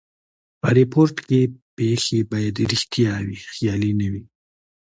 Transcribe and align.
په 0.61 0.69
ریپورټ 0.79 1.15
کښي 1.27 1.41
پېښي 1.77 2.19
باید 2.31 2.55
ریښتیا 2.71 3.13
وي؛ 3.25 3.37
خیالي 3.53 3.91
نه 3.99 4.07
وي. 4.11 4.23